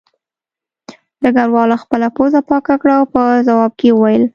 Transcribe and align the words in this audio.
ډګروال 1.21 1.71
خپله 1.83 2.07
پوزه 2.15 2.39
پاکه 2.49 2.75
کړه 2.81 2.93
او 2.99 3.05
په 3.13 3.21
ځواب 3.47 3.71
کې 3.79 3.87
یې 3.91 3.95
وویل 3.95 4.23